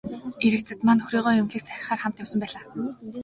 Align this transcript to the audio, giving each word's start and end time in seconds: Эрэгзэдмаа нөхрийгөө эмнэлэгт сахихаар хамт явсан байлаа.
Эрэгзэдмаа 0.45 0.95
нөхрийгөө 0.97 1.33
эмнэлэгт 1.39 1.67
сахихаар 1.69 2.01
хамт 2.01 2.21
явсан 2.23 2.39
байлаа. 2.41 2.63